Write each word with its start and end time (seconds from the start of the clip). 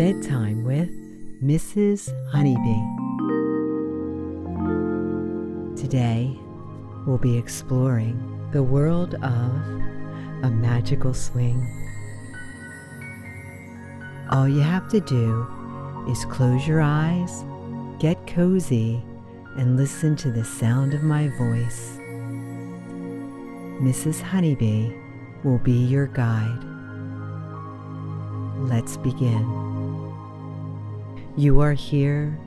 Bedtime 0.00 0.64
with 0.64 0.88
Mrs. 1.44 2.08
Honeybee. 2.30 2.86
Today, 5.78 6.34
we'll 7.06 7.18
be 7.18 7.36
exploring 7.36 8.48
the 8.50 8.62
world 8.62 9.16
of 9.16 9.52
a 10.42 10.50
magical 10.50 11.12
swing. 11.12 11.60
All 14.30 14.48
you 14.48 14.62
have 14.62 14.88
to 14.88 15.00
do 15.00 15.46
is 16.08 16.24
close 16.24 16.66
your 16.66 16.80
eyes, 16.80 17.44
get 17.98 18.26
cozy, 18.26 19.04
and 19.58 19.76
listen 19.76 20.16
to 20.16 20.32
the 20.32 20.44
sound 20.46 20.94
of 20.94 21.02
my 21.02 21.28
voice. 21.36 21.98
Mrs. 23.82 24.22
Honeybee 24.22 24.94
will 25.44 25.58
be 25.58 25.72
your 25.72 26.06
guide. 26.06 26.64
Let's 28.66 28.96
begin. 28.96 29.69
You 31.40 31.60
are 31.60 31.72
here 31.72 32.38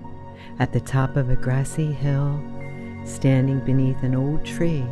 at 0.59 0.71
the 0.71 0.79
top 0.79 1.15
of 1.15 1.31
a 1.31 1.35
grassy 1.35 1.91
hill, 1.91 2.39
standing 3.05 3.59
beneath 3.61 4.03
an 4.03 4.13
old 4.13 4.45
tree 4.45 4.85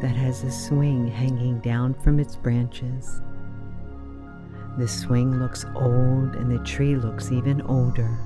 that 0.00 0.14
has 0.14 0.44
a 0.44 0.52
swing 0.52 1.08
hanging 1.08 1.58
down 1.58 1.94
from 1.94 2.20
its 2.20 2.36
branches. 2.36 3.20
The 4.78 4.86
swing 4.86 5.40
looks 5.40 5.64
old 5.74 6.36
and 6.36 6.48
the 6.48 6.62
tree 6.64 6.94
looks 6.94 7.32
even 7.32 7.60
older, 7.62 8.16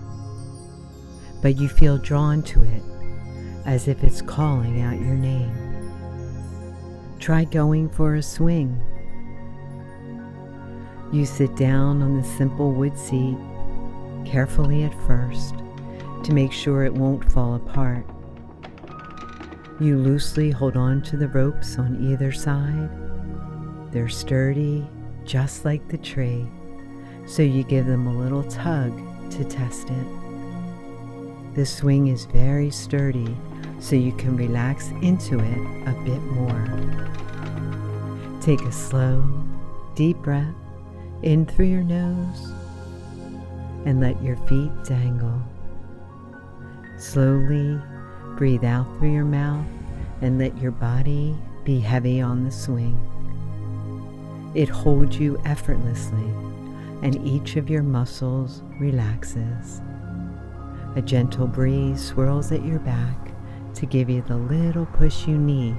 but 1.40 1.56
you 1.56 1.70
feel 1.70 1.96
drawn 1.96 2.42
to 2.42 2.62
it 2.62 2.82
as 3.64 3.88
if 3.88 4.04
it's 4.04 4.20
calling 4.20 4.82
out 4.82 5.00
your 5.00 5.16
name. 5.16 5.56
Try 7.18 7.44
going 7.44 7.88
for 7.88 8.16
a 8.16 8.22
swing 8.22 8.78
you 11.14 11.24
sit 11.24 11.54
down 11.54 12.02
on 12.02 12.20
the 12.20 12.26
simple 12.26 12.72
wood 12.72 12.98
seat, 12.98 13.36
carefully 14.24 14.84
at 14.84 14.94
first, 15.06 15.54
to 16.24 16.32
make 16.32 16.52
sure 16.52 16.84
it 16.84 16.94
won't 16.94 17.30
fall 17.32 17.54
apart. 17.54 18.06
You 19.80 19.98
loosely 19.98 20.50
hold 20.50 20.76
on 20.76 21.02
to 21.02 21.16
the 21.16 21.28
ropes 21.28 21.78
on 21.78 22.10
either 22.10 22.32
side. 22.32 22.88
They're 23.92 24.08
sturdy, 24.08 24.86
just 25.24 25.64
like 25.64 25.86
the 25.88 25.98
tree, 25.98 26.46
so 27.26 27.42
you 27.42 27.64
give 27.64 27.86
them 27.86 28.06
a 28.06 28.18
little 28.18 28.44
tug 28.44 28.96
to 29.30 29.44
test 29.44 29.90
it. 29.90 30.06
The 31.54 31.66
swing 31.66 32.08
is 32.08 32.24
very 32.24 32.70
sturdy, 32.70 33.36
so 33.78 33.96
you 33.96 34.12
can 34.12 34.36
relax 34.36 34.90
into 35.02 35.38
it 35.38 35.88
a 35.88 35.92
bit 36.04 36.22
more. 36.22 36.64
Take 38.40 38.62
a 38.62 38.72
slow, 38.72 39.24
deep 39.94 40.18
breath 40.18 40.54
in 41.22 41.46
through 41.46 41.66
your 41.66 41.82
nose 41.82 42.52
and 43.84 44.00
let 44.00 44.20
your 44.22 44.36
feet 44.48 44.70
dangle. 44.84 45.42
Slowly 46.98 47.80
breathe 48.36 48.64
out 48.64 48.86
through 48.98 49.12
your 49.12 49.24
mouth 49.24 49.66
and 50.20 50.38
let 50.38 50.56
your 50.58 50.72
body 50.72 51.36
be 51.64 51.80
heavy 51.80 52.20
on 52.20 52.44
the 52.44 52.50
swing. 52.50 52.98
It 54.54 54.68
holds 54.68 55.18
you 55.18 55.40
effortlessly 55.44 56.30
and 57.02 57.26
each 57.26 57.56
of 57.56 57.68
your 57.68 57.82
muscles 57.82 58.62
relaxes. 58.78 59.82
A 60.96 61.02
gentle 61.02 61.46
breeze 61.46 62.02
swirls 62.02 62.52
at 62.52 62.64
your 62.64 62.78
back 62.78 63.16
to 63.74 63.86
give 63.86 64.08
you 64.08 64.22
the 64.22 64.36
little 64.36 64.86
push 64.86 65.26
you 65.26 65.36
need 65.36 65.76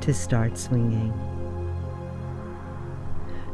to 0.00 0.14
start 0.14 0.56
swinging. 0.56 1.12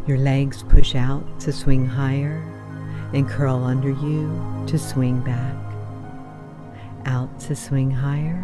Your 0.07 0.19
legs 0.19 0.63
push 0.63 0.95
out 0.95 1.41
to 1.41 1.53
swing 1.53 1.87
higher 1.87 2.43
and 3.13 3.29
curl 3.29 3.65
under 3.65 3.91
you 3.91 4.65
to 4.67 4.79
swing 4.79 5.21
back. 5.21 5.57
Out 7.07 7.41
to 7.41 7.57
swing 7.57 7.91
higher 7.91 8.39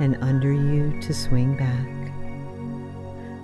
and 0.00 0.16
under 0.20 0.52
you 0.52 1.00
to 1.00 1.12
swing 1.12 1.56
back. 1.56 1.86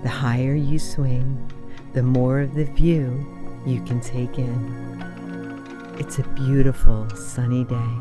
The 0.03 0.09
higher 0.09 0.55
you 0.55 0.79
swing, 0.79 1.51
the 1.93 2.03
more 2.03 2.39
of 2.39 2.53
the 2.53 2.65
view 2.65 3.25
you 3.65 3.81
can 3.81 3.99
take 3.99 4.37
in. 4.37 5.95
It's 5.99 6.19
a 6.19 6.23
beautiful 6.29 7.09
sunny 7.09 7.63
day. 7.63 7.95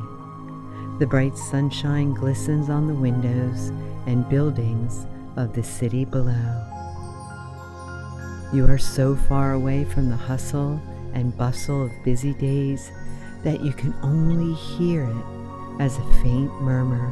The 0.99 1.07
bright 1.09 1.37
sunshine 1.37 2.15
glistens 2.15 2.69
on 2.69 2.87
the 2.87 2.95
windows 2.95 3.71
and 4.07 4.29
buildings 4.29 5.07
of 5.37 5.55
the 5.55 5.63
city 5.63 6.05
below. 6.05 6.71
You 8.53 8.67
are 8.69 8.79
so 8.79 9.17
far 9.17 9.53
away 9.53 9.85
from 9.85 10.11
the 10.11 10.17
hustle 10.17 10.81
and 11.15 11.37
bustle 11.37 11.85
of 11.85 12.05
busy 12.05 12.35
days 12.35 12.91
that 13.43 13.61
you 13.61 13.73
can 13.73 13.95
only 14.03 14.55
hear 14.55 15.05
it 15.05 15.81
as 15.81 15.97
a 15.99 16.13
faint 16.23 16.53
murmur. 16.61 17.11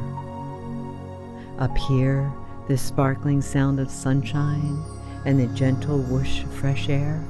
Up 1.59 1.75
here, 1.77 2.31
the 2.67 2.77
sparkling 2.77 3.41
sound 3.41 3.79
of 3.79 3.89
sunshine 3.89 4.83
and 5.25 5.39
the 5.39 5.47
gentle 5.47 5.99
whoosh 5.99 6.43
of 6.43 6.53
fresh 6.53 6.89
air 6.89 7.23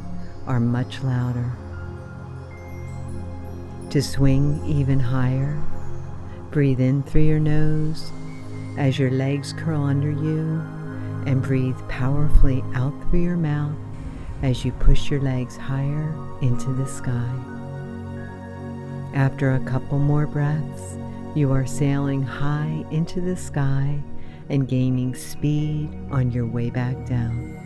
are 0.48 0.60
much 0.60 1.02
louder. 1.04 1.52
To 3.92 4.02
swing 4.02 4.64
even 4.66 5.00
higher, 5.00 5.62
breathe 6.52 6.80
in 6.80 7.04
through 7.04 7.24
your 7.24 7.40
nose 7.40 8.12
as 8.78 8.98
your 8.98 9.12
legs 9.12 9.54
curl 9.54 9.84
under 9.84 10.12
you 10.12 10.62
and 11.26 11.42
breathe 11.42 11.78
powerfully 11.88 12.64
out 12.74 12.94
through 13.10 13.22
your 13.22 13.38
mouth 13.38 13.78
as 14.44 14.64
you 14.66 14.72
push 14.74 15.10
your 15.10 15.22
legs 15.22 15.56
higher 15.56 16.14
into 16.42 16.74
the 16.74 16.86
sky. 16.86 17.34
After 19.14 19.54
a 19.54 19.60
couple 19.62 20.00
more 20.00 20.28
breaths, 20.28 20.98
you 21.34 21.52
are 21.54 21.66
sailing 21.66 22.22
high 22.22 22.86
into 22.92 23.22
the 23.22 23.38
sky 23.38 24.00
and 24.50 24.68
gaining 24.68 25.16
speed 25.16 25.90
on 26.12 26.30
your 26.30 26.46
way 26.46 26.70
back 26.70 26.94
down. 27.06 27.60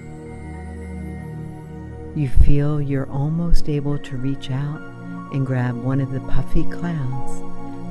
You 2.16 2.30
feel 2.30 2.80
you're 2.80 3.10
almost 3.10 3.70
able 3.70 3.98
to 3.98 4.18
reach 4.18 4.52
out 4.52 4.82
and 5.34 5.46
grab 5.46 5.76
one 5.76 6.00
of 6.00 6.12
the 6.12 6.22
puffy 6.22 6.64
clouds 6.64 7.42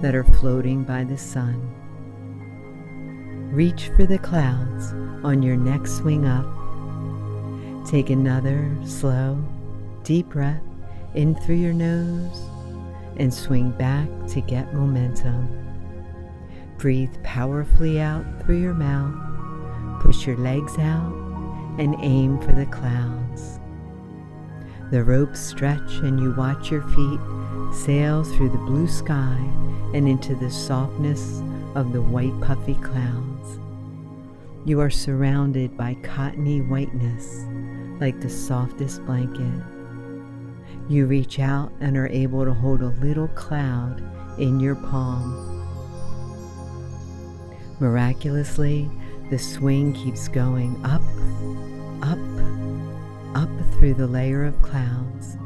that 0.01 0.15
are 0.15 0.25
floating 0.25 0.85
by 0.85 1.03
the 1.03 1.19
sun. 1.19 1.73
Reach 3.53 3.91
for 3.97 4.07
the 4.07 4.19
clouds 4.19 4.93
on 5.25 5.43
your 5.43 5.57
next 5.57 5.97
swing 5.97 6.25
up 6.25 6.47
Take 7.87 8.11
another 8.11 8.69
slow, 8.85 9.39
deep 10.03 10.31
breath 10.31 10.61
in 11.15 11.37
through 11.37 11.55
your 11.55 11.73
nose 11.73 12.43
and 13.17 13.33
swing 13.33 13.71
back 13.71 14.09
to 14.31 14.41
get 14.41 14.75
momentum. 14.75 15.49
Breathe 16.79 17.15
powerfully 17.23 18.01
out 18.01 18.25
through 18.43 18.61
your 18.61 18.75
mouth. 18.75 20.03
Push 20.03 20.27
your 20.27 20.37
legs 20.37 20.77
out 20.79 21.13
and 21.79 21.95
aim 22.01 22.41
for 22.41 22.51
the 22.51 22.67
clouds. 22.67 23.61
The 24.91 25.05
ropes 25.05 25.39
stretch 25.39 25.99
and 25.99 26.19
you 26.19 26.35
watch 26.35 26.73
your 26.73 26.83
feet 26.83 27.21
sail 27.73 28.25
through 28.25 28.51
the 28.51 28.59
blue 28.59 28.89
sky 28.89 29.39
and 29.95 30.09
into 30.09 30.35
the 30.35 30.51
softness 30.51 31.41
of 31.77 31.93
the 31.93 32.03
white 32.03 32.39
puffy 32.41 32.75
clouds. 32.75 33.36
You 34.67 34.81
are 34.81 34.91
surrounded 34.91 35.77
by 35.77 35.95
cottony 36.03 36.61
whiteness 36.61 37.45
like 38.01 38.21
the 38.21 38.29
softest 38.29 39.07
blanket. 39.07 39.63
You 40.89 41.07
reach 41.07 41.39
out 41.39 41.71
and 41.79 41.97
are 41.97 42.09
able 42.09 42.45
to 42.45 42.53
hold 42.53 42.83
a 42.83 42.89
little 43.01 43.29
cloud 43.29 44.03
in 44.41 44.59
your 44.59 44.75
palm. 44.75 45.63
Miraculously, 47.79 48.91
the 49.31 49.39
swing 49.39 49.93
keeps 49.93 50.27
going 50.27 50.75
up, 50.85 51.03
up, 52.03 52.19
up 53.41 53.75
through 53.75 53.95
the 53.95 54.09
layer 54.09 54.45
of 54.45 54.61
clouds. 54.63 55.37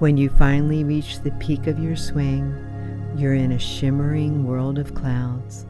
When 0.00 0.18
you 0.18 0.28
finally 0.28 0.84
reach 0.84 1.20
the 1.20 1.32
peak 1.40 1.66
of 1.66 1.78
your 1.78 1.96
swing, 1.96 2.54
you're 3.16 3.36
in 3.36 3.52
a 3.52 3.58
shimmering 3.58 4.44
world 4.44 4.78
of 4.78 4.94
clouds. 4.94 5.64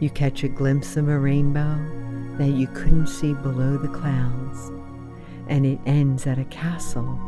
You 0.00 0.10
catch 0.10 0.44
a 0.44 0.48
glimpse 0.48 0.96
of 0.96 1.08
a 1.08 1.18
rainbow 1.18 1.78
that 2.38 2.48
you 2.48 2.66
couldn't 2.68 3.06
see 3.06 3.34
below 3.34 3.76
the 3.76 3.88
clouds 3.88 4.70
and 5.50 5.66
it 5.66 5.78
ends 5.84 6.26
at 6.26 6.38
a 6.38 6.44
castle 6.44 7.18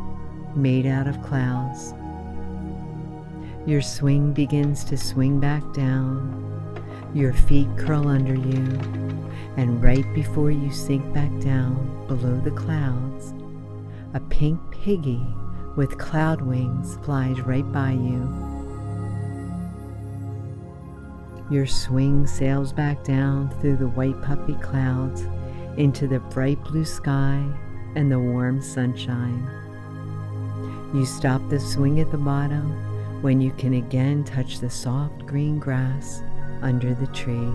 made 0.55 0.87
out 0.87 1.07
of 1.07 1.21
clouds. 1.21 1.93
Your 3.67 3.81
swing 3.81 4.33
begins 4.33 4.83
to 4.85 4.97
swing 4.97 5.39
back 5.39 5.61
down. 5.73 6.39
Your 7.13 7.33
feet 7.33 7.67
curl 7.77 8.07
under 8.07 8.33
you, 8.33 8.79
and 9.55 9.83
right 9.83 10.05
before 10.15 10.49
you 10.49 10.71
sink 10.71 11.13
back 11.13 11.29
down 11.39 12.07
below 12.07 12.39
the 12.39 12.51
clouds, 12.51 13.33
a 14.15 14.19
pink 14.19 14.59
piggy 14.71 15.21
with 15.75 15.99
cloud 15.99 16.41
wings 16.41 16.97
flies 17.03 17.39
right 17.41 17.69
by 17.71 17.91
you. 17.91 18.52
Your 21.53 21.67
swing 21.67 22.25
sails 22.25 22.73
back 22.73 23.03
down 23.03 23.51
through 23.61 23.77
the 23.77 23.89
white 23.89 24.19
puffy 24.23 24.55
clouds 24.55 25.27
into 25.77 26.07
the 26.07 26.19
bright 26.19 26.59
blue 26.63 26.83
sky 26.83 27.45
and 27.93 28.11
the 28.11 28.17
warm 28.17 28.59
sunshine. 28.59 29.47
You 30.95 31.05
stop 31.05 31.47
the 31.49 31.59
swing 31.59 31.99
at 31.99 32.09
the 32.09 32.17
bottom 32.17 33.21
when 33.21 33.39
you 33.39 33.51
can 33.51 33.75
again 33.75 34.23
touch 34.23 34.61
the 34.61 34.69
soft 34.71 35.27
green 35.27 35.59
grass 35.59 36.23
under 36.63 36.95
the 36.95 37.05
tree. 37.13 37.51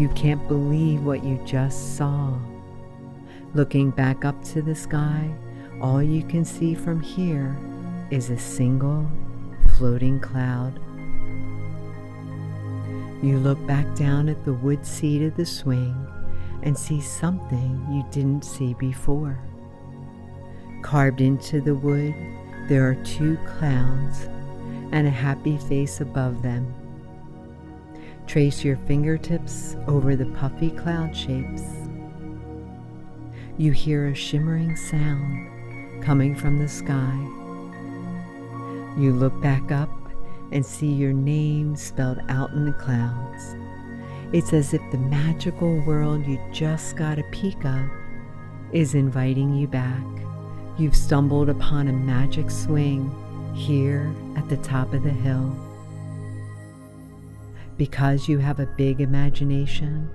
You 0.00 0.08
can't 0.14 0.46
believe 0.46 1.02
what 1.02 1.24
you 1.24 1.40
just 1.44 1.96
saw. 1.96 2.32
Looking 3.54 3.90
back 3.90 4.24
up 4.24 4.40
to 4.44 4.62
the 4.62 4.76
sky, 4.76 5.34
all 5.80 6.00
you 6.00 6.22
can 6.22 6.44
see 6.44 6.76
from 6.76 7.00
here 7.00 7.58
is 8.12 8.30
a 8.30 8.38
single 8.38 9.10
floating 9.76 10.20
cloud. 10.20 10.78
You 13.22 13.38
look 13.38 13.64
back 13.66 13.94
down 13.94 14.28
at 14.28 14.44
the 14.44 14.52
wood 14.52 14.84
seat 14.84 15.22
of 15.22 15.36
the 15.36 15.46
swing 15.46 16.06
and 16.62 16.76
see 16.76 17.00
something 17.00 17.86
you 17.90 18.04
didn't 18.10 18.44
see 18.44 18.74
before. 18.74 19.38
Carved 20.82 21.20
into 21.20 21.60
the 21.60 21.74
wood, 21.74 22.14
there 22.68 22.88
are 22.88 23.02
two 23.04 23.38
clouds 23.46 24.28
and 24.92 25.06
a 25.06 25.10
happy 25.10 25.56
face 25.56 26.00
above 26.00 26.42
them. 26.42 26.74
Trace 28.26 28.64
your 28.64 28.76
fingertips 28.76 29.76
over 29.86 30.16
the 30.16 30.26
puffy 30.26 30.70
cloud 30.70 31.16
shapes. 31.16 31.62
You 33.56 33.72
hear 33.72 34.08
a 34.08 34.14
shimmering 34.14 34.76
sound 34.76 36.04
coming 36.04 36.34
from 36.34 36.58
the 36.58 36.68
sky. 36.68 37.14
You 39.00 39.12
look 39.12 39.40
back 39.40 39.70
up 39.70 39.90
and 40.52 40.64
see 40.64 40.92
your 40.92 41.12
name 41.12 41.76
spelled 41.76 42.20
out 42.28 42.52
in 42.52 42.64
the 42.64 42.72
clouds. 42.72 43.56
It's 44.32 44.52
as 44.52 44.74
if 44.74 44.82
the 44.90 44.98
magical 44.98 45.80
world 45.82 46.26
you 46.26 46.40
just 46.52 46.96
got 46.96 47.18
a 47.18 47.24
peek 47.30 47.64
of 47.64 47.88
is 48.72 48.94
inviting 48.94 49.54
you 49.54 49.66
back. 49.66 50.04
You've 50.78 50.96
stumbled 50.96 51.48
upon 51.48 51.88
a 51.88 51.92
magic 51.92 52.50
swing 52.50 53.10
here 53.54 54.12
at 54.36 54.48
the 54.48 54.58
top 54.58 54.92
of 54.92 55.02
the 55.02 55.10
hill. 55.10 55.56
Because 57.76 58.28
you 58.28 58.38
have 58.38 58.60
a 58.60 58.66
big 58.66 59.00
imagination 59.00 60.10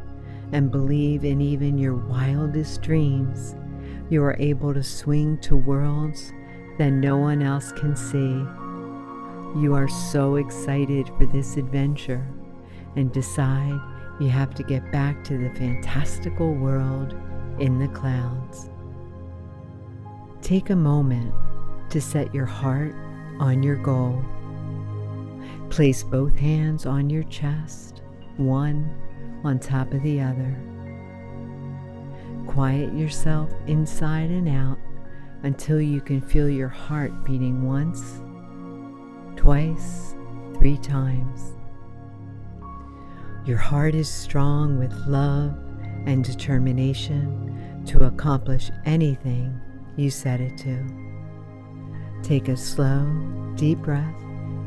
and 0.51 0.71
believe 0.71 1.23
in 1.23 1.41
even 1.41 1.77
your 1.77 1.95
wildest 1.95 2.81
dreams, 2.81 3.55
you 4.09 4.21
are 4.23 4.35
able 4.39 4.73
to 4.73 4.83
swing 4.83 5.37
to 5.39 5.55
worlds 5.55 6.33
that 6.77 6.91
no 6.91 7.17
one 7.17 7.41
else 7.41 7.71
can 7.71 7.95
see. 7.95 8.45
You 9.55 9.73
are 9.75 9.89
so 9.89 10.35
excited 10.35 11.11
for 11.17 11.25
this 11.25 11.57
adventure 11.57 12.25
and 12.95 13.11
decide 13.11 13.79
you 14.21 14.29
have 14.29 14.55
to 14.55 14.63
get 14.63 14.91
back 14.93 15.23
to 15.25 15.37
the 15.37 15.49
fantastical 15.55 16.53
world 16.53 17.15
in 17.59 17.77
the 17.77 17.89
clouds. 17.89 18.69
Take 20.41 20.69
a 20.69 20.75
moment 20.75 21.33
to 21.89 21.99
set 21.99 22.33
your 22.33 22.45
heart 22.45 22.95
on 23.39 23.61
your 23.61 23.75
goal. 23.75 24.23
Place 25.69 26.01
both 26.01 26.35
hands 26.35 26.85
on 26.85 27.09
your 27.09 27.23
chest, 27.23 28.01
one 28.37 28.89
on 29.43 29.59
top 29.59 29.93
of 29.93 30.01
the 30.01 30.21
other. 30.21 30.57
Quiet 32.47 32.93
yourself 32.93 33.51
inside 33.67 34.29
and 34.29 34.47
out 34.47 34.77
until 35.43 35.81
you 35.81 35.99
can 35.99 36.21
feel 36.21 36.49
your 36.49 36.69
heart 36.69 37.25
beating 37.25 37.67
once, 37.67 38.21
twice, 39.41 40.13
three 40.59 40.77
times. 40.77 41.53
Your 43.43 43.57
heart 43.57 43.95
is 43.95 44.07
strong 44.07 44.77
with 44.77 44.93
love 45.07 45.57
and 46.05 46.23
determination 46.23 47.83
to 47.87 48.03
accomplish 48.03 48.69
anything 48.85 49.59
you 49.97 50.11
set 50.11 50.41
it 50.41 50.59
to. 50.59 50.85
Take 52.21 52.49
a 52.49 52.55
slow, 52.55 53.03
deep 53.55 53.79
breath 53.79 54.13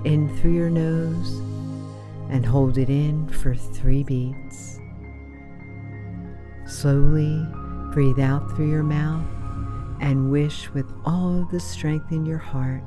in 0.05 0.37
through 0.38 0.55
your 0.55 0.71
nose 0.71 1.38
and 2.29 2.44
hold 2.44 2.77
it 2.77 2.91
in 2.91 3.29
for 3.29 3.55
three 3.55 4.03
beats. 4.03 4.81
Slowly 6.67 7.47
breathe 7.93 8.19
out 8.19 8.56
through 8.56 8.70
your 8.70 8.82
mouth 8.82 9.25
and 10.00 10.32
wish 10.32 10.69
with 10.70 10.93
all 11.05 11.47
the 11.53 11.61
strength 11.61 12.11
in 12.11 12.27
your 12.27 12.38
heart 12.38 12.82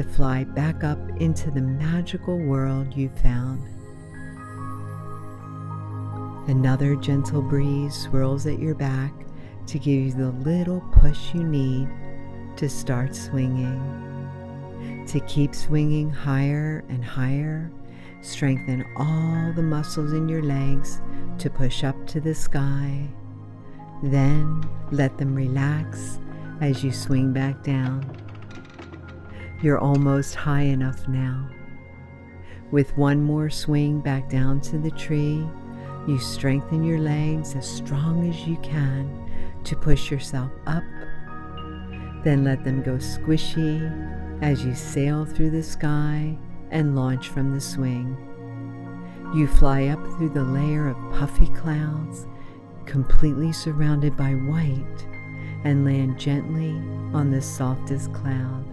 to 0.00 0.08
fly 0.08 0.44
back 0.44 0.82
up 0.82 0.98
into 1.20 1.50
the 1.50 1.60
magical 1.60 2.38
world 2.38 2.96
you 2.96 3.10
found. 3.22 3.62
Another 6.48 6.96
gentle 6.96 7.42
breeze 7.42 7.94
swirls 7.94 8.46
at 8.46 8.58
your 8.58 8.74
back 8.74 9.12
to 9.66 9.78
give 9.78 10.06
you 10.06 10.12
the 10.12 10.30
little 10.30 10.80
push 10.92 11.34
you 11.34 11.44
need 11.44 11.86
to 12.56 12.66
start 12.66 13.14
swinging. 13.14 13.78
To 15.08 15.20
keep 15.20 15.54
swinging 15.54 16.08
higher 16.08 16.82
and 16.88 17.04
higher, 17.04 17.70
strengthen 18.22 18.86
all 18.96 19.52
the 19.52 19.62
muscles 19.62 20.14
in 20.14 20.30
your 20.30 20.42
legs 20.42 21.02
to 21.40 21.50
push 21.50 21.84
up 21.84 22.06
to 22.06 22.20
the 22.20 22.34
sky. 22.34 23.06
Then 24.02 24.66
let 24.92 25.18
them 25.18 25.34
relax 25.34 26.20
as 26.62 26.82
you 26.82 26.90
swing 26.90 27.34
back 27.34 27.62
down. 27.62 28.29
You're 29.62 29.78
almost 29.78 30.36
high 30.36 30.62
enough 30.62 31.06
now. 31.06 31.50
With 32.70 32.96
one 32.96 33.22
more 33.22 33.50
swing 33.50 34.00
back 34.00 34.30
down 34.30 34.62
to 34.62 34.78
the 34.78 34.90
tree, 34.92 35.46
you 36.08 36.18
strengthen 36.18 36.82
your 36.82 36.98
legs 36.98 37.54
as 37.54 37.68
strong 37.68 38.26
as 38.26 38.46
you 38.46 38.56
can 38.58 39.28
to 39.64 39.76
push 39.76 40.10
yourself 40.10 40.50
up. 40.66 40.82
Then 42.24 42.42
let 42.42 42.64
them 42.64 42.82
go 42.82 42.92
squishy 42.92 43.80
as 44.40 44.64
you 44.64 44.74
sail 44.74 45.26
through 45.26 45.50
the 45.50 45.62
sky 45.62 46.38
and 46.70 46.96
launch 46.96 47.28
from 47.28 47.52
the 47.52 47.60
swing. 47.60 48.16
You 49.34 49.46
fly 49.46 49.88
up 49.88 50.02
through 50.16 50.30
the 50.30 50.42
layer 50.42 50.88
of 50.88 51.12
puffy 51.12 51.48
clouds, 51.48 52.26
completely 52.86 53.52
surrounded 53.52 54.16
by 54.16 54.32
white, 54.32 55.06
and 55.64 55.84
land 55.84 56.18
gently 56.18 56.70
on 57.12 57.30
the 57.30 57.42
softest 57.42 58.14
cloud. 58.14 58.69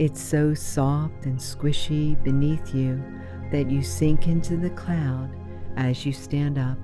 It's 0.00 0.22
so 0.22 0.54
soft 0.54 1.26
and 1.26 1.38
squishy 1.38 2.16
beneath 2.24 2.74
you 2.74 3.04
that 3.52 3.70
you 3.70 3.82
sink 3.82 4.28
into 4.28 4.56
the 4.56 4.70
cloud 4.70 5.28
as 5.76 6.06
you 6.06 6.12
stand 6.14 6.56
up. 6.56 6.78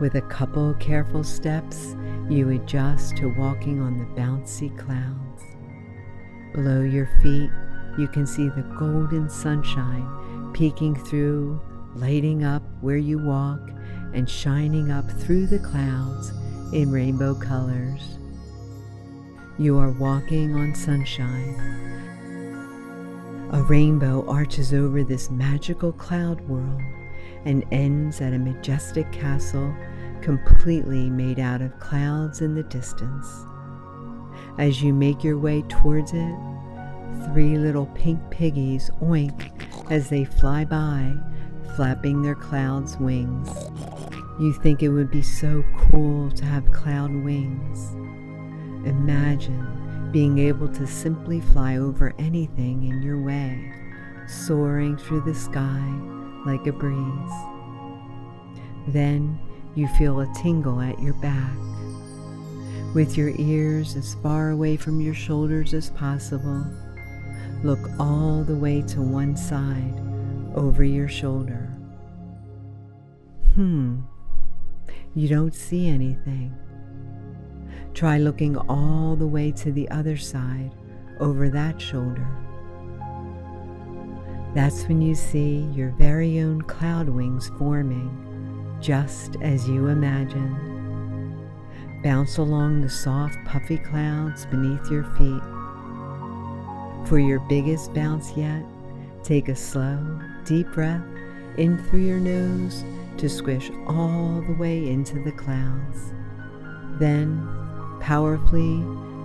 With 0.00 0.16
a 0.16 0.22
couple 0.22 0.74
careful 0.80 1.22
steps, 1.22 1.94
you 2.28 2.50
adjust 2.50 3.18
to 3.18 3.28
walking 3.28 3.80
on 3.80 3.96
the 3.96 4.20
bouncy 4.20 4.76
clouds. 4.76 5.44
Below 6.52 6.82
your 6.82 7.08
feet, 7.22 7.52
you 7.96 8.08
can 8.08 8.26
see 8.26 8.48
the 8.48 8.66
golden 8.76 9.30
sunshine 9.30 10.50
peeking 10.52 10.96
through, 10.96 11.60
lighting 11.94 12.42
up 12.42 12.64
where 12.80 12.96
you 12.96 13.18
walk, 13.20 13.60
and 14.14 14.28
shining 14.28 14.90
up 14.90 15.08
through 15.20 15.46
the 15.46 15.60
clouds 15.60 16.32
in 16.72 16.90
rainbow 16.90 17.36
colors. 17.36 18.18
You 19.58 19.78
are 19.78 19.90
walking 19.90 20.54
on 20.54 20.74
sunshine. 20.74 21.54
A 23.52 23.62
rainbow 23.62 24.22
arches 24.28 24.74
over 24.74 25.02
this 25.02 25.30
magical 25.30 25.92
cloud 25.92 26.42
world 26.42 26.82
and 27.46 27.64
ends 27.72 28.20
at 28.20 28.34
a 28.34 28.38
majestic 28.38 29.10
castle 29.12 29.74
completely 30.20 31.08
made 31.08 31.38
out 31.38 31.62
of 31.62 31.78
clouds 31.80 32.42
in 32.42 32.54
the 32.54 32.64
distance. 32.64 33.26
As 34.58 34.82
you 34.82 34.92
make 34.92 35.24
your 35.24 35.38
way 35.38 35.62
towards 35.70 36.12
it, 36.12 36.34
three 37.32 37.56
little 37.56 37.86
pink 37.94 38.20
piggies 38.30 38.90
oink 39.00 39.50
as 39.90 40.10
they 40.10 40.26
fly 40.26 40.66
by, 40.66 41.14
flapping 41.76 42.20
their 42.20 42.34
cloud's 42.34 42.98
wings. 42.98 43.48
You 44.38 44.52
think 44.52 44.82
it 44.82 44.90
would 44.90 45.10
be 45.10 45.22
so 45.22 45.64
cool 45.78 46.30
to 46.32 46.44
have 46.44 46.70
cloud 46.72 47.10
wings. 47.10 47.96
Imagine 48.86 50.10
being 50.12 50.38
able 50.38 50.68
to 50.68 50.86
simply 50.86 51.40
fly 51.40 51.76
over 51.76 52.14
anything 52.18 52.84
in 52.84 53.02
your 53.02 53.20
way, 53.20 53.72
soaring 54.28 54.96
through 54.96 55.22
the 55.22 55.34
sky 55.34 55.84
like 56.46 56.66
a 56.66 56.72
breeze. 56.72 57.32
Then 58.88 59.38
you 59.74 59.88
feel 59.98 60.20
a 60.20 60.32
tingle 60.34 60.80
at 60.80 61.00
your 61.00 61.14
back. 61.14 61.52
With 62.94 63.16
your 63.16 63.32
ears 63.36 63.96
as 63.96 64.14
far 64.22 64.50
away 64.50 64.76
from 64.76 65.00
your 65.00 65.14
shoulders 65.14 65.74
as 65.74 65.90
possible, 65.90 66.64
look 67.64 67.80
all 67.98 68.44
the 68.44 68.56
way 68.56 68.82
to 68.82 69.02
one 69.02 69.36
side 69.36 70.00
over 70.54 70.84
your 70.84 71.08
shoulder. 71.08 71.68
Hmm, 73.54 74.02
you 75.14 75.28
don't 75.28 75.54
see 75.54 75.88
anything. 75.88 76.54
Try 77.96 78.18
looking 78.18 78.58
all 78.58 79.16
the 79.16 79.26
way 79.26 79.50
to 79.52 79.72
the 79.72 79.88
other 79.88 80.18
side 80.18 80.70
over 81.18 81.48
that 81.48 81.80
shoulder. 81.80 82.28
That's 84.54 84.84
when 84.84 85.00
you 85.00 85.14
see 85.14 85.66
your 85.72 85.88
very 85.92 86.40
own 86.40 86.60
cloud 86.60 87.08
wings 87.08 87.50
forming, 87.56 88.76
just 88.82 89.36
as 89.40 89.66
you 89.66 89.86
imagined. 89.86 90.54
Bounce 92.02 92.36
along 92.36 92.82
the 92.82 92.90
soft, 92.90 93.38
puffy 93.46 93.78
clouds 93.78 94.44
beneath 94.44 94.90
your 94.90 95.04
feet. 95.16 95.42
For 97.08 97.18
your 97.18 97.40
biggest 97.48 97.94
bounce 97.94 98.36
yet, 98.36 98.62
take 99.22 99.48
a 99.48 99.56
slow, 99.56 100.20
deep 100.44 100.70
breath 100.72 101.02
in 101.56 101.82
through 101.84 102.04
your 102.04 102.20
nose 102.20 102.84
to 103.16 103.30
squish 103.30 103.70
all 103.86 104.44
the 104.46 104.52
way 104.52 104.86
into 104.86 105.24
the 105.24 105.32
clouds. 105.32 106.12
Then, 106.98 107.65
powerfully 108.00 108.82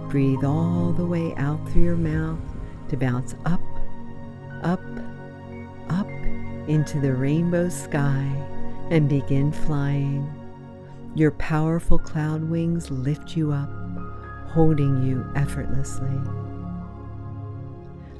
breathe 0.10 0.44
all 0.44 0.92
the 0.92 1.06
way 1.06 1.34
out 1.36 1.60
through 1.70 1.84
your 1.84 1.96
mouth 1.96 2.40
to 2.90 2.98
bounce 2.98 3.36
up, 3.46 3.62
up, 4.63 4.82
up 5.90 6.08
into 6.68 7.00
the 7.00 7.13
rainbow 7.13 7.70
sky 7.70 8.30
and 8.90 9.08
begin 9.08 9.51
flying. 9.51 10.30
Your 11.16 11.32
powerful 11.32 11.98
cloud 11.98 12.44
wings 12.44 12.92
lift 12.92 13.36
you 13.36 13.51
up, 13.51 13.70
holding 14.50 15.01
you 15.04 15.25
effortlessly. 15.36 16.20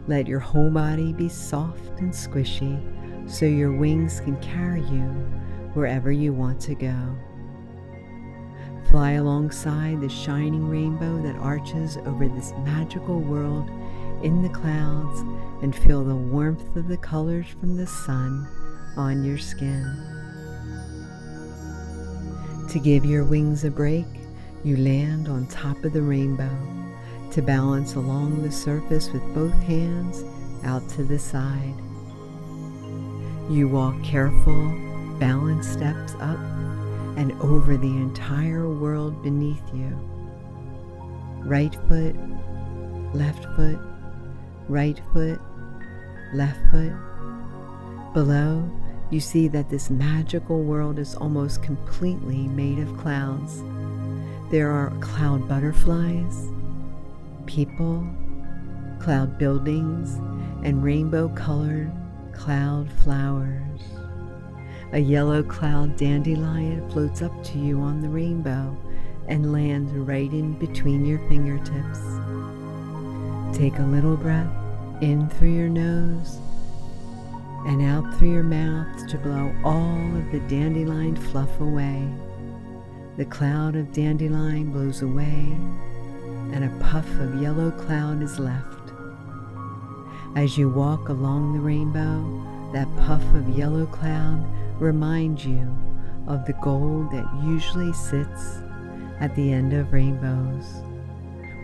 Let 0.08 0.28
your 0.28 0.40
whole 0.40 0.70
body 0.70 1.14
be 1.14 1.30
soft 1.30 2.00
and 2.00 2.12
squishy 2.12 2.80
so 3.30 3.46
your 3.46 3.72
wings 3.72 4.20
can 4.20 4.36
carry 4.42 4.82
you 4.82 5.08
wherever 5.74 6.12
you 6.12 6.34
want 6.34 6.60
to 6.62 6.76
go. 6.76 7.16
Fly 8.92 9.12
alongside 9.12 10.02
the 10.02 10.10
shining 10.10 10.68
rainbow 10.68 11.22
that 11.22 11.38
arches 11.38 11.96
over 12.06 12.28
this 12.28 12.52
magical 12.66 13.22
world 13.22 13.70
in 14.22 14.44
the 14.44 14.50
clouds 14.50 15.22
and 15.64 15.74
feel 15.74 16.04
the 16.04 16.14
warmth 16.14 16.76
of 16.76 16.90
the 16.90 16.98
colors 16.98 17.46
from 17.62 17.78
the 17.78 17.88
sun 17.88 18.46
on 18.98 19.24
your 19.24 19.38
skin. 19.38 19.86
To 22.70 22.80
give 22.80 23.06
your 23.06 23.24
wings 23.24 23.64
a 23.64 23.72
break, 23.72 24.06
you 24.66 24.76
land 24.76 25.30
on 25.30 25.48
top 25.48 25.82
of 25.86 25.94
the 25.94 26.02
rainbow 26.02 26.52
to 27.32 27.42
balance 27.42 27.96
along 27.96 28.42
the 28.42 28.52
surface 28.52 29.10
with 29.12 29.24
both 29.34 29.54
hands 29.64 30.26
out 30.66 30.88
to 30.90 31.06
the 31.06 31.18
side. 31.18 31.76
You 33.50 33.70
walk 33.70 34.04
careful, 34.04 34.70
balanced 35.18 35.72
steps 35.72 36.14
up 36.20 36.61
and 37.22 37.40
over 37.40 37.78
the 37.78 37.86
entire 37.86 38.68
world 38.68 39.22
beneath 39.22 39.62
you. 39.76 39.90
Right 41.46 41.72
foot, 41.88 42.16
left 43.14 43.46
foot, 43.56 43.78
right 44.68 45.00
foot, 45.14 45.40
left 46.34 46.58
foot. 46.72 46.92
Below, 48.16 48.68
you 49.12 49.20
see 49.20 49.48
that 49.50 49.70
this 49.70 49.92
magical 49.92 50.64
world 50.64 50.98
is 50.98 51.14
almost 51.14 51.62
completely 51.62 52.48
made 52.48 52.80
of 52.80 52.98
clouds. 52.98 53.62
There 54.50 54.72
are 54.72 54.90
cloud 55.00 55.48
butterflies, 55.48 56.50
people, 57.46 58.04
cloud 59.00 59.38
buildings, 59.38 60.16
and 60.66 60.84
rainbow 60.84 61.30
colored 61.30 61.92
cloud 62.34 62.92
flowers. 63.04 64.01
A 64.94 65.00
yellow 65.00 65.42
cloud 65.42 65.96
dandelion 65.96 66.90
floats 66.90 67.22
up 67.22 67.32
to 67.46 67.58
you 67.58 67.80
on 67.80 68.02
the 68.02 68.10
rainbow 68.10 68.76
and 69.30 69.54
lands 69.54 69.94
right 69.94 70.30
in 70.30 70.60
between 70.60 71.06
your 71.06 71.20
fingertips. 71.30 72.02
Take 73.58 73.80
a 73.80 73.84
little 73.84 74.18
breath 74.18 74.52
in 75.02 75.30
through 75.30 75.54
your 75.54 75.70
nose 75.70 76.40
and 77.66 77.82
out 77.82 78.14
through 78.18 78.34
your 78.34 78.44
mouth 78.44 79.08
to 79.08 79.18
blow 79.18 79.56
all 79.64 80.18
of 80.18 80.30
the 80.34 80.42
dandelion 80.50 81.16
fluff 81.16 81.62
away. 81.62 82.06
The 83.16 83.26
cloud 83.26 83.78
of 83.78 83.94
dandelion 83.94 84.74
blows 84.74 85.04
away, 85.04 85.58
and 86.52 86.66
a 86.66 86.84
puff 86.84 87.08
of 87.22 87.42
yellow 87.42 87.72
cloud 87.72 88.22
is 88.22 88.40
left. 88.40 88.92
As 90.36 90.58
you 90.58 90.70
walk 90.70 91.08
along 91.08 91.54
the 91.54 91.60
rainbow, 91.60 92.72
that 92.74 92.94
puff 92.98 93.24
of 93.34 93.58
yellow 93.58 93.86
cloud 93.86 94.44
reminds 94.82 95.46
you 95.46 95.72
of 96.28 96.44
the 96.46 96.54
gold 96.54 97.12
that 97.12 97.30
usually 97.44 97.94
sits 97.94 98.64
at 99.20 99.34
the 99.36 99.54
end 99.54 99.74
of 99.74 99.94
rainbows. 99.94 100.82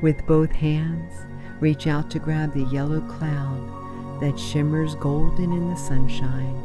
With 0.04 0.26
both 0.28 0.52
hands, 0.52 1.14
reach 1.60 1.88
out 1.88 2.12
to 2.12 2.20
grab 2.20 2.54
the 2.54 2.66
yellow 2.66 3.02
cloud 3.02 4.22
that 4.22 4.40
shimmers 4.40 4.94
golden 4.96 5.52
in 5.52 5.70
the 5.70 5.76
sunshine 5.76 6.56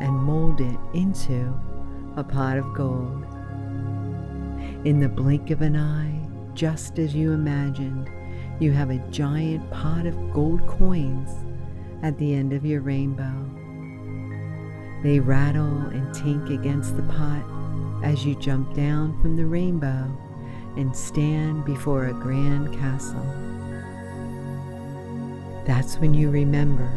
and 0.00 0.10
mold 0.14 0.62
it 0.62 0.78
into 0.94 1.54
a 2.16 2.24
pot 2.24 2.56
of 2.56 2.72
gold. 2.72 3.24
In 4.86 5.00
the 5.00 5.08
blink 5.10 5.50
of 5.50 5.60
an 5.60 5.76
eye, 5.76 6.26
just 6.54 6.98
as 6.98 7.14
you 7.14 7.32
imagined, 7.32 8.08
you 8.60 8.72
have 8.72 8.88
a 8.88 9.10
giant 9.10 9.70
pot 9.70 10.06
of 10.06 10.32
gold 10.32 10.66
coins 10.66 11.30
at 12.02 12.16
the 12.16 12.34
end 12.34 12.54
of 12.54 12.64
your 12.64 12.80
rainbow. 12.80 13.57
They 15.02 15.20
rattle 15.20 15.86
and 15.88 16.08
tink 16.14 16.52
against 16.52 16.96
the 16.96 17.02
pot 17.04 17.44
as 18.02 18.24
you 18.24 18.34
jump 18.34 18.74
down 18.74 19.20
from 19.20 19.36
the 19.36 19.46
rainbow 19.46 20.10
and 20.76 20.96
stand 20.96 21.64
before 21.64 22.06
a 22.06 22.12
grand 22.12 22.72
castle. 22.78 23.24
That's 25.66 25.96
when 25.96 26.14
you 26.14 26.30
remember 26.30 26.90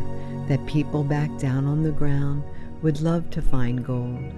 that 0.48 0.66
people 0.66 1.04
back 1.04 1.36
down 1.38 1.66
on 1.66 1.84
the 1.84 1.92
ground 1.92 2.44
would 2.82 3.02
love 3.02 3.30
to 3.32 3.42
find 3.42 3.86
gold, 3.86 4.34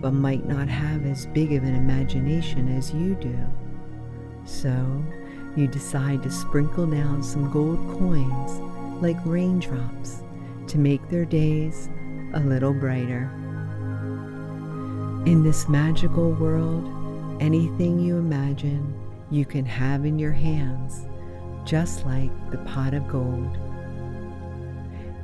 but 0.00 0.12
might 0.12 0.46
not 0.46 0.68
have 0.68 1.04
as 1.04 1.26
big 1.26 1.52
of 1.52 1.64
an 1.64 1.74
imagination 1.74 2.74
as 2.76 2.92
you 2.92 3.14
do. 3.16 3.38
So, 4.44 5.04
you 5.56 5.66
decide 5.66 6.22
to 6.22 6.30
sprinkle 6.30 6.86
down 6.86 7.22
some 7.22 7.50
gold 7.50 7.78
coins 7.98 8.60
like 9.02 9.16
raindrops 9.24 10.22
to 10.68 10.78
make 10.78 11.06
their 11.08 11.24
days 11.24 11.88
a 12.36 12.40
little 12.40 12.74
brighter. 12.74 13.30
In 15.24 15.42
this 15.42 15.70
magical 15.70 16.32
world, 16.32 16.86
anything 17.40 17.98
you 17.98 18.18
imagine 18.18 18.94
you 19.30 19.46
can 19.46 19.64
have 19.64 20.04
in 20.04 20.18
your 20.18 20.32
hands, 20.32 21.06
just 21.64 22.04
like 22.04 22.30
the 22.50 22.58
pot 22.58 22.92
of 22.92 23.08
gold. 23.08 23.56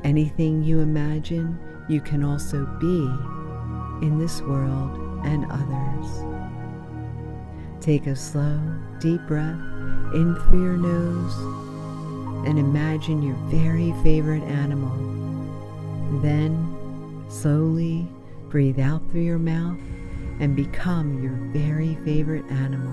Anything 0.05 0.63
you 0.63 0.81
imagine 0.81 1.59
you 1.87 2.01
can 2.01 2.25
also 2.25 2.65
be 2.81 3.05
in 4.07 4.19
this 4.19 4.41
world 4.41 4.99
and 5.27 5.45
others. 5.51 6.09
Take 7.85 8.07
a 8.07 8.17
slow, 8.17 8.59
deep 9.01 9.21
breath 9.27 9.61
in 10.15 10.35
through 10.49 10.63
your 10.63 10.79
nose 10.79 11.37
and 12.49 12.59
imagine 12.59 13.23
your 13.23 13.37
very 13.51 13.93
favorite 14.03 14.45
animal. 14.45 14.97
Then 16.23 16.72
slowly 17.33 18.07
breathe 18.51 18.79
out 18.79 19.01
through 19.11 19.23
your 19.23 19.39
mouth 19.39 19.79
and 20.41 20.55
become 20.55 21.23
your 21.23 21.33
very 21.53 21.95
favorite 22.05 22.45
animal. 22.51 22.93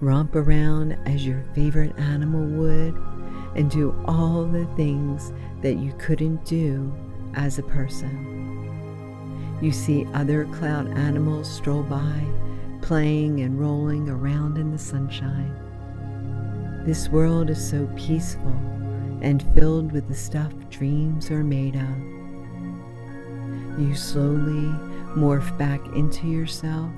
Romp 0.00 0.36
around 0.36 0.92
as 1.06 1.26
your 1.26 1.42
favorite 1.54 1.98
animal 1.98 2.44
would 2.58 2.94
and 3.54 3.70
do 3.70 3.98
all 4.06 4.44
the 4.44 4.66
things 4.76 5.32
that 5.62 5.76
you 5.76 5.94
couldn't 5.98 6.44
do 6.44 6.92
as 7.34 7.58
a 7.58 7.62
person. 7.62 8.34
You 9.62 9.72
see 9.72 10.06
other 10.12 10.44
cloud 10.46 10.88
animals 10.98 11.50
stroll 11.50 11.82
by, 11.82 12.26
playing 12.82 13.40
and 13.40 13.58
rolling 13.58 14.10
around 14.10 14.58
in 14.58 14.70
the 14.70 14.78
sunshine. 14.78 15.54
This 16.84 17.08
world 17.08 17.48
is 17.48 17.70
so 17.70 17.88
peaceful 17.96 18.75
and 19.26 19.42
filled 19.56 19.90
with 19.90 20.06
the 20.06 20.14
stuff 20.14 20.52
dreams 20.70 21.32
are 21.32 21.42
made 21.42 21.74
of. 21.74 21.98
You 23.76 23.92
slowly 23.92 24.72
morph 25.16 25.58
back 25.58 25.84
into 25.96 26.28
yourself 26.28 26.92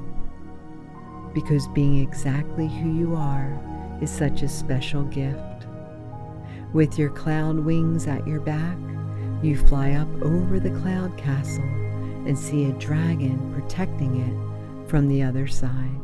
because 1.33 1.67
being 1.69 2.01
exactly 2.01 2.69
who 2.69 2.93
you 2.93 3.17
are 3.17 3.59
is 4.03 4.11
such 4.11 4.43
a 4.43 4.49
special 4.49 5.05
gift. 5.05 5.67
With 6.75 6.99
your 6.99 7.09
cloud 7.09 7.61
wings 7.61 8.07
at 8.07 8.29
your 8.29 8.41
back, 8.41 8.77
you 9.43 9.57
fly 9.57 9.93
up 9.93 10.09
over 10.21 10.61
the 10.61 10.79
cloud 10.83 11.17
castle 11.17 11.65
and 11.65 12.39
see 12.39 12.67
a 12.67 12.73
dragon 12.73 13.55
protecting 13.55 14.21
it 14.21 14.91
from 14.91 15.09
the 15.09 15.23
other 15.23 15.47
side. 15.47 15.99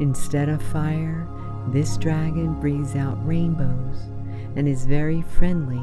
Instead 0.00 0.50
of 0.50 0.60
fire, 0.60 1.26
this 1.68 1.96
dragon 1.96 2.60
breathes 2.60 2.96
out 2.96 3.16
rainbows 3.26 4.10
and 4.56 4.68
is 4.68 4.86
very 4.86 5.22
friendly 5.22 5.82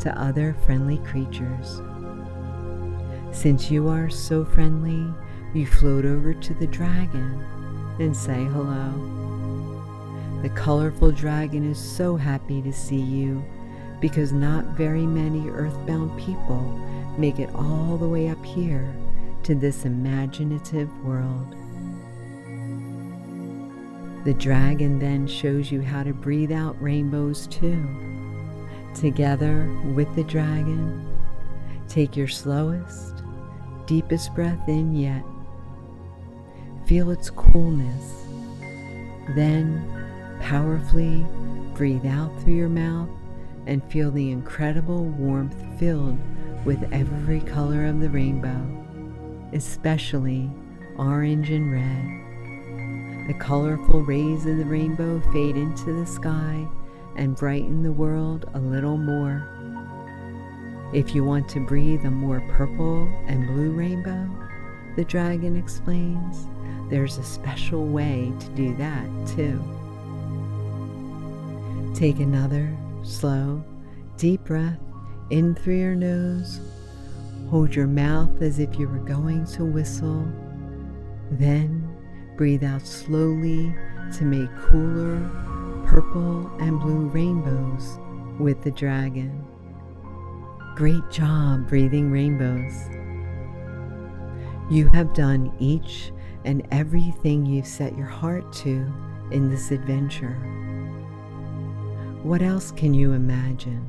to 0.00 0.20
other 0.20 0.56
friendly 0.66 0.98
creatures. 0.98 1.80
Since 3.32 3.70
you 3.70 3.88
are 3.88 4.10
so 4.10 4.44
friendly, 4.44 5.12
you 5.54 5.66
float 5.66 6.04
over 6.04 6.34
to 6.34 6.54
the 6.54 6.66
dragon 6.66 7.44
and 7.98 8.16
say 8.16 8.44
hello. 8.44 9.20
The 10.42 10.48
colorful 10.50 11.12
dragon 11.12 11.70
is 11.70 11.78
so 11.78 12.16
happy 12.16 12.62
to 12.62 12.72
see 12.72 13.00
you 13.00 13.44
because 14.00 14.32
not 14.32 14.64
very 14.76 15.06
many 15.06 15.50
earthbound 15.50 16.18
people 16.18 16.62
make 17.18 17.38
it 17.38 17.54
all 17.54 17.98
the 17.98 18.08
way 18.08 18.28
up 18.28 18.42
here 18.44 18.94
to 19.42 19.54
this 19.54 19.84
imaginative 19.84 20.90
world. 21.04 21.54
The 24.24 24.34
dragon 24.34 24.98
then 24.98 25.26
shows 25.26 25.72
you 25.72 25.80
how 25.80 26.02
to 26.02 26.12
breathe 26.12 26.52
out 26.52 26.80
rainbows 26.80 27.46
too. 27.46 27.82
Together 28.94 29.66
with 29.94 30.14
the 30.14 30.24
dragon, 30.24 31.18
take 31.88 32.16
your 32.16 32.28
slowest, 32.28 33.22
deepest 33.86 34.34
breath 34.34 34.68
in 34.68 34.94
yet. 34.94 35.24
Feel 36.84 37.10
its 37.10 37.30
coolness. 37.30 38.26
Then 39.34 39.82
powerfully 40.40 41.24
breathe 41.74 42.04
out 42.04 42.30
through 42.42 42.56
your 42.56 42.68
mouth 42.68 43.08
and 43.66 43.82
feel 43.90 44.10
the 44.10 44.30
incredible 44.30 45.04
warmth 45.04 45.56
filled 45.78 46.18
with 46.66 46.82
every 46.92 47.40
color 47.40 47.86
of 47.86 48.00
the 48.00 48.10
rainbow, 48.10 48.66
especially 49.54 50.50
orange 50.98 51.50
and 51.50 51.72
red. 51.72 52.29
The 53.26 53.34
colorful 53.38 54.02
rays 54.02 54.46
of 54.46 54.56
the 54.56 54.64
rainbow 54.64 55.20
fade 55.32 55.56
into 55.56 55.92
the 55.92 56.06
sky 56.06 56.66
and 57.16 57.36
brighten 57.36 57.82
the 57.82 57.92
world 57.92 58.50
a 58.54 58.58
little 58.58 58.96
more. 58.96 59.46
If 60.92 61.14
you 61.14 61.24
want 61.24 61.48
to 61.50 61.60
breathe 61.60 62.04
a 62.04 62.10
more 62.10 62.40
purple 62.52 63.06
and 63.26 63.46
blue 63.46 63.70
rainbow, 63.70 64.28
the 64.96 65.04
dragon 65.04 65.56
explains, 65.56 66.48
there's 66.90 67.18
a 67.18 67.22
special 67.22 67.86
way 67.86 68.32
to 68.40 68.48
do 68.50 68.74
that 68.76 69.06
too. 69.26 69.62
Take 71.94 72.18
another 72.18 72.76
slow, 73.02 73.62
deep 74.16 74.44
breath 74.44 74.80
in 75.30 75.54
through 75.54 75.78
your 75.78 75.94
nose. 75.94 76.60
Hold 77.50 77.74
your 77.74 77.86
mouth 77.86 78.42
as 78.42 78.58
if 78.58 78.78
you 78.78 78.88
were 78.88 78.98
going 78.98 79.44
to 79.46 79.64
whistle. 79.64 80.26
Then 81.30 81.89
breathe 82.40 82.64
out 82.64 82.86
slowly 82.86 83.70
to 84.10 84.24
make 84.24 84.48
cooler 84.56 85.20
purple 85.86 86.50
and 86.58 86.80
blue 86.80 87.06
rainbows 87.08 87.98
with 88.38 88.62
the 88.62 88.70
dragon. 88.70 89.44
Great 90.74 91.02
job 91.10 91.68
breathing 91.68 92.10
rainbows. 92.10 92.88
You 94.70 94.88
have 94.94 95.12
done 95.12 95.54
each 95.58 96.12
and 96.46 96.66
everything 96.70 97.44
you've 97.44 97.66
set 97.66 97.94
your 97.94 98.06
heart 98.06 98.50
to 98.54 98.90
in 99.30 99.50
this 99.50 99.70
adventure. 99.70 100.38
What 102.22 102.40
else 102.40 102.72
can 102.72 102.94
you 102.94 103.12
imagine? 103.12 103.86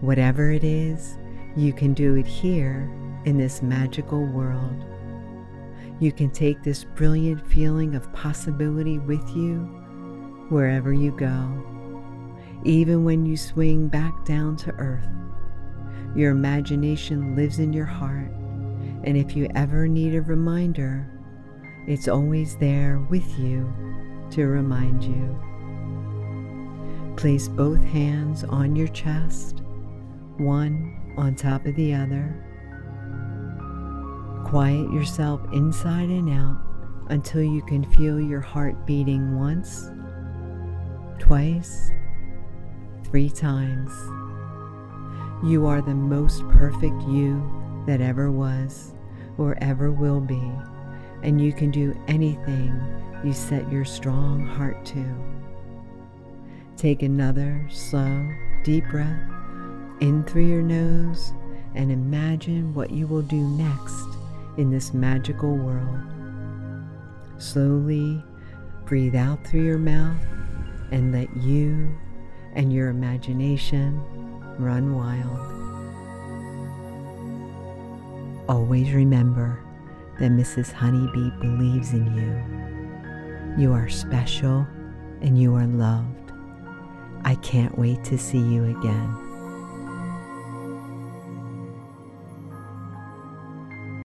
Whatever 0.00 0.50
it 0.50 0.64
is, 0.64 1.18
you 1.56 1.72
can 1.72 1.94
do 1.94 2.16
it 2.16 2.26
here 2.26 2.90
in 3.26 3.38
this 3.38 3.62
magical 3.62 4.26
world. 4.26 4.84
You 6.00 6.12
can 6.12 6.30
take 6.30 6.62
this 6.62 6.84
brilliant 6.84 7.46
feeling 7.46 7.94
of 7.94 8.10
possibility 8.14 8.98
with 8.98 9.36
you 9.36 9.58
wherever 10.48 10.94
you 10.94 11.12
go, 11.12 11.62
even 12.64 13.04
when 13.04 13.26
you 13.26 13.36
swing 13.36 13.88
back 13.88 14.24
down 14.24 14.56
to 14.56 14.72
earth. 14.76 15.06
Your 16.16 16.30
imagination 16.30 17.36
lives 17.36 17.58
in 17.58 17.74
your 17.74 17.84
heart, 17.84 18.30
and 19.04 19.14
if 19.16 19.36
you 19.36 19.46
ever 19.54 19.86
need 19.86 20.14
a 20.14 20.22
reminder, 20.22 21.06
it's 21.86 22.08
always 22.08 22.56
there 22.56 22.98
with 23.10 23.38
you 23.38 23.70
to 24.30 24.46
remind 24.46 25.04
you. 25.04 25.38
Place 27.16 27.46
both 27.46 27.84
hands 27.84 28.42
on 28.44 28.74
your 28.74 28.88
chest, 28.88 29.60
one 30.38 31.14
on 31.18 31.34
top 31.34 31.66
of 31.66 31.76
the 31.76 31.92
other. 31.92 32.42
Quiet 34.50 34.92
yourself 34.92 35.40
inside 35.52 36.08
and 36.08 36.28
out 36.28 36.60
until 37.08 37.40
you 37.40 37.62
can 37.62 37.84
feel 37.92 38.20
your 38.20 38.40
heart 38.40 38.84
beating 38.84 39.38
once, 39.38 39.92
twice, 41.20 41.92
three 43.04 43.30
times. 43.30 43.92
You 45.48 45.68
are 45.68 45.80
the 45.80 45.94
most 45.94 46.42
perfect 46.48 47.00
you 47.02 47.40
that 47.86 48.00
ever 48.00 48.32
was 48.32 48.92
or 49.38 49.56
ever 49.60 49.92
will 49.92 50.20
be, 50.20 50.42
and 51.22 51.40
you 51.40 51.52
can 51.52 51.70
do 51.70 51.96
anything 52.08 52.74
you 53.22 53.32
set 53.32 53.70
your 53.70 53.84
strong 53.84 54.44
heart 54.44 54.84
to. 54.86 55.04
Take 56.76 57.02
another 57.02 57.68
slow, 57.70 58.28
deep 58.64 58.82
breath 58.90 59.30
in 60.00 60.24
through 60.24 60.48
your 60.48 60.62
nose 60.62 61.34
and 61.76 61.92
imagine 61.92 62.74
what 62.74 62.90
you 62.90 63.06
will 63.06 63.22
do 63.22 63.40
next 63.40 64.19
in 64.56 64.70
this 64.70 64.92
magical 64.92 65.56
world. 65.56 65.98
Slowly 67.38 68.22
breathe 68.84 69.14
out 69.14 69.46
through 69.46 69.64
your 69.64 69.78
mouth 69.78 70.20
and 70.90 71.12
let 71.12 71.34
you 71.36 71.96
and 72.54 72.72
your 72.72 72.88
imagination 72.88 74.00
run 74.58 74.94
wild. 74.96 75.60
Always 78.48 78.92
remember 78.92 79.58
that 80.18 80.30
Mrs. 80.32 80.72
Honeybee 80.72 81.30
believes 81.40 81.92
in 81.92 82.06
you. 82.16 83.62
You 83.62 83.72
are 83.72 83.88
special 83.88 84.66
and 85.22 85.40
you 85.40 85.54
are 85.54 85.66
loved. 85.66 86.32
I 87.24 87.36
can't 87.36 87.78
wait 87.78 88.02
to 88.04 88.18
see 88.18 88.38
you 88.38 88.76
again. 88.76 89.29